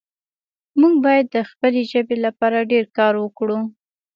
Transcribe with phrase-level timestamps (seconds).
[0.79, 3.59] موږ باید د خپلې ژبې لپاره ډېر کار وکړو